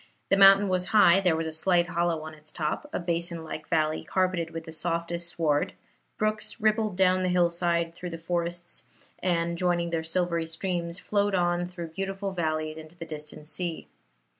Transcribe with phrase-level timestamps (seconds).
[0.29, 3.67] The mountain was high; there was a slight hollow on its top a basin like
[3.67, 5.73] valley, carpeted with the softest sward;
[6.17, 8.85] brooks rippled down the hillside through the forests,
[9.21, 13.89] and, joining their silvery streams, flowed on through beautiful valleys into the distant sea.